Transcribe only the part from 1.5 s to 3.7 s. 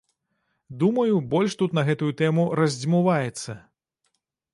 тут на гэтую тэму раздзьмуваецца.